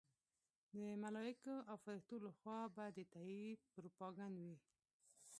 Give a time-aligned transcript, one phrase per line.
[0.75, 4.57] د ملایکو او فرښتو لخوا به د تایید پروپاګند وي.